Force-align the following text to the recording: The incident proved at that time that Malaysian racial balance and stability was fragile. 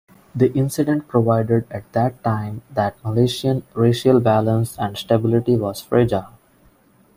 The 0.33 0.51
incident 0.53 1.07
proved 1.07 1.51
at 1.51 1.93
that 1.93 2.23
time 2.23 2.63
that 2.71 2.95
Malaysian 3.05 3.61
racial 3.75 4.19
balance 4.19 4.75
and 4.79 4.97
stability 4.97 5.55
was 5.55 5.79
fragile. 5.79 6.29